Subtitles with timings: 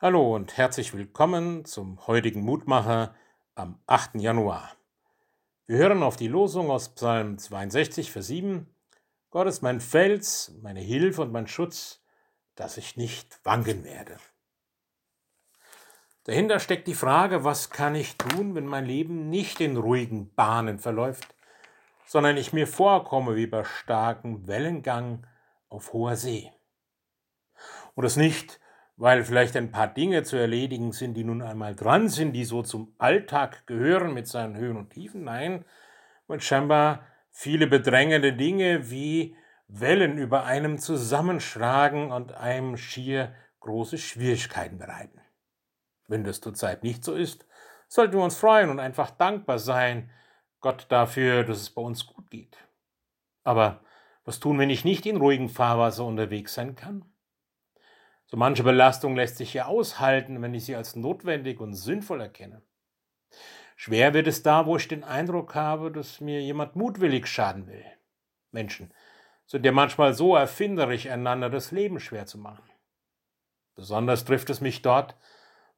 [0.00, 3.16] Hallo und herzlich willkommen zum heutigen Mutmacher
[3.56, 4.14] am 8.
[4.14, 4.76] Januar.
[5.66, 8.72] Wir hören auf die Losung aus Psalm 62, Vers 7.
[9.30, 12.00] Gott ist mein Fels, meine Hilfe und mein Schutz,
[12.54, 14.18] dass ich nicht wanken werde.
[16.22, 20.78] Dahinter steckt die Frage, was kann ich tun, wenn mein Leben nicht in ruhigen Bahnen
[20.78, 21.34] verläuft,
[22.06, 25.26] sondern ich mir vorkomme wie bei starkem Wellengang
[25.68, 26.52] auf hoher See.
[27.96, 28.60] Und es nicht
[28.98, 32.62] weil vielleicht ein paar Dinge zu erledigen sind, die nun einmal dran sind, die so
[32.62, 35.22] zum Alltag gehören mit seinen Höhen und Tiefen.
[35.22, 35.64] Nein,
[36.26, 39.36] weil scheinbar viele bedrängende Dinge wie
[39.68, 45.20] Wellen über einem zusammenschlagen und einem schier große Schwierigkeiten bereiten.
[46.08, 47.46] Wenn das zurzeit nicht so ist,
[47.86, 50.10] sollten wir uns freuen und einfach dankbar sein,
[50.60, 52.56] Gott dafür, dass es bei uns gut geht.
[53.44, 53.80] Aber
[54.24, 57.04] was tun, wenn ich nicht in ruhigem Fahrwasser unterwegs sein kann?
[58.30, 62.62] So manche Belastung lässt sich ja aushalten, wenn ich sie als notwendig und sinnvoll erkenne.
[63.74, 67.84] Schwer wird es da, wo ich den Eindruck habe, dass mir jemand mutwillig schaden will.
[68.50, 68.92] Menschen
[69.46, 72.68] sind ja manchmal so erfinderisch, einander das Leben schwer zu machen.
[73.74, 75.16] Besonders trifft es mich dort,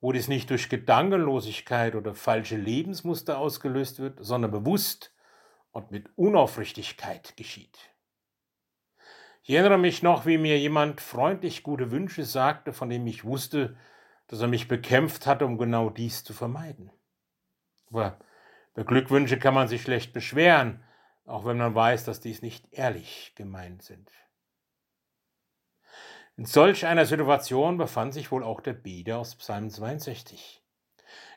[0.00, 5.14] wo dies nicht durch Gedankenlosigkeit oder falsche Lebensmuster ausgelöst wird, sondern bewusst
[5.70, 7.78] und mit Unaufrichtigkeit geschieht.
[9.50, 13.76] Ich erinnere mich noch, wie mir jemand freundlich gute Wünsche sagte, von dem ich wusste,
[14.28, 16.92] dass er mich bekämpft hatte, um genau dies zu vermeiden.
[17.88, 18.16] Aber
[18.74, 20.84] bei Glückwünsche kann man sich schlecht beschweren,
[21.26, 24.08] auch wenn man weiß, dass dies nicht ehrlich gemeint sind.
[26.36, 30.62] In solch einer Situation befand sich wohl auch der Beter aus Psalm 62.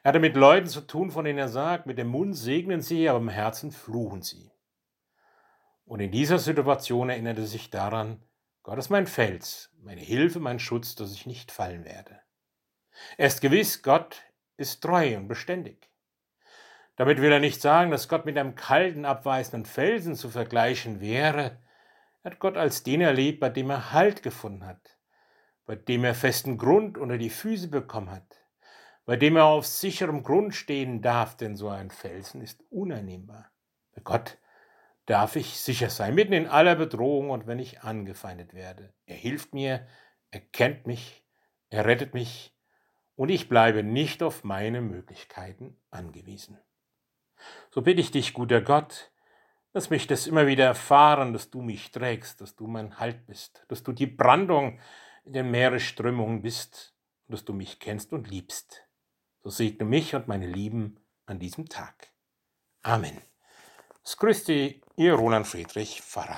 [0.03, 3.09] Er hatte mit Leuten zu tun, von denen er sagt, mit dem Mund segnen sie,
[3.09, 4.52] aber im Herzen fluchen sie.
[5.85, 8.23] Und in dieser Situation erinnerte er sich daran,
[8.63, 12.21] Gott ist mein Fels, meine Hilfe, mein Schutz, dass ich nicht fallen werde.
[13.17, 14.23] Er ist gewiss, Gott
[14.55, 15.89] ist treu und beständig.
[16.95, 21.57] Damit will er nicht sagen, dass Gott mit einem kalten, abweisenden Felsen zu vergleichen wäre.
[22.21, 24.97] Er hat Gott als den erlebt, bei dem er Halt gefunden hat,
[25.65, 28.45] bei dem er festen Grund unter die Füße bekommen hat,
[29.05, 33.51] bei dem er auf sicherem Grund stehen darf, denn so ein Felsen ist uneinnehmbar.
[33.95, 34.37] Bei Gott
[35.05, 38.93] darf ich sicher sein, mitten in aller Bedrohung und wenn ich angefeindet werde.
[39.05, 39.85] Er hilft mir,
[40.31, 41.25] er kennt mich,
[41.69, 42.55] er rettet mich
[43.15, 46.57] und ich bleibe nicht auf meine Möglichkeiten angewiesen.
[47.71, 49.11] So bitte ich dich, guter Gott,
[49.73, 53.65] dass mich das immer wieder erfahren, dass du mich trägst, dass du mein Halt bist,
[53.67, 54.79] dass du die Brandung
[55.25, 56.95] in den Meeresströmungen bist
[57.27, 58.87] und dass du mich kennst und liebst.
[59.41, 62.13] So segne mich und meine Lieben an diesem Tag.
[62.81, 63.32] Amen.
[64.05, 66.37] Es grüßt Sie, Ihr Roland Friedrich Pfarrer.